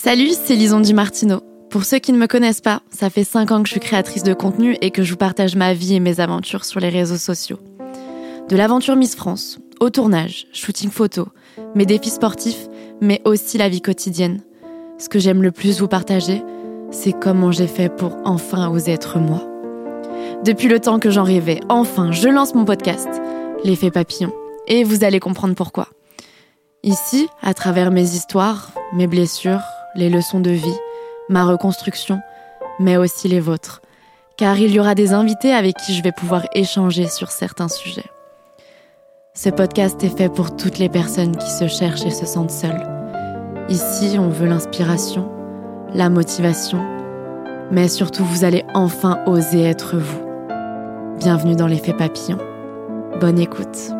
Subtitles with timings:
[0.00, 1.40] Salut, c'est Lison Di Martino.
[1.70, 4.22] Pour ceux qui ne me connaissent pas, ça fait 5 ans que je suis créatrice
[4.22, 7.16] de contenu et que je vous partage ma vie et mes aventures sur les réseaux
[7.16, 7.58] sociaux.
[8.48, 11.26] De l'aventure Miss France, au tournage, shooting photo,
[11.74, 12.68] mes défis sportifs,
[13.00, 14.40] mais aussi la vie quotidienne.
[14.98, 16.44] Ce que j'aime le plus vous partager,
[16.92, 19.42] c'est comment j'ai fait pour enfin oser être moi.
[20.44, 23.08] Depuis le temps que j'en rêvais, enfin, je lance mon podcast,
[23.64, 24.32] L'effet papillon,
[24.68, 25.88] et vous allez comprendre pourquoi.
[26.84, 29.58] Ici, à travers mes histoires, mes blessures,
[29.94, 30.78] les leçons de vie,
[31.28, 32.20] ma reconstruction,
[32.78, 33.82] mais aussi les vôtres,
[34.36, 38.10] car il y aura des invités avec qui je vais pouvoir échanger sur certains sujets.
[39.34, 42.86] Ce podcast est fait pour toutes les personnes qui se cherchent et se sentent seules.
[43.68, 45.30] Ici, on veut l'inspiration,
[45.94, 46.84] la motivation,
[47.70, 50.22] mais surtout vous allez enfin oser être vous.
[51.18, 52.38] Bienvenue dans l'effet papillon.
[53.20, 53.97] Bonne écoute.